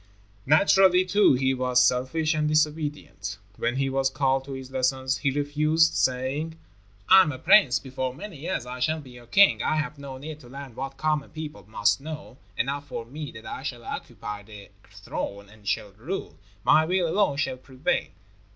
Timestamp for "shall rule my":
15.67-16.83